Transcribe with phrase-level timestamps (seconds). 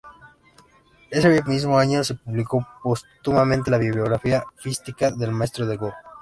[1.11, 5.93] Ese mismo año se publicó póstumamente la biografía ficticia "El maestro de Go".